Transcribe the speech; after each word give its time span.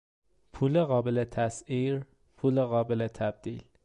پول 0.53 0.83
قابل 0.83 1.23
تسعیر، 1.23 2.05
پول 2.37 2.61
قابل 2.61 3.07
تبدیل 3.07 3.63